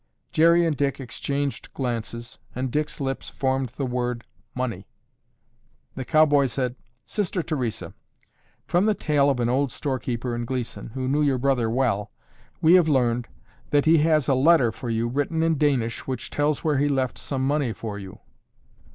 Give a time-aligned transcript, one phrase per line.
[0.31, 4.87] Jerry and Dick exchanged glances and Dick's lips formed the word "money."
[5.93, 7.93] The cowboy said, "Sister Theresa,
[8.65, 12.09] from the tale of an old storekeeper in Gleeson, who knew your brother well,
[12.61, 13.27] we have learned
[13.69, 17.19] that he has a letter for you written in Danish which tells where he left
[17.19, 18.21] some money for you."